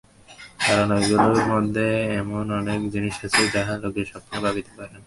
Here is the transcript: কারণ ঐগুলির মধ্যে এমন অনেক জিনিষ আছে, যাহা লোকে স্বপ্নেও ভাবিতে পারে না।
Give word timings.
কারণ 0.67 0.87
ঐগুলির 0.97 1.45
মধ্যে 1.53 1.85
এমন 2.21 2.45
অনেক 2.59 2.79
জিনিষ 2.93 3.15
আছে, 3.25 3.41
যাহা 3.55 3.73
লোকে 3.83 4.01
স্বপ্নেও 4.11 4.41
ভাবিতে 4.45 4.71
পারে 4.77 4.91
না। 4.93 4.99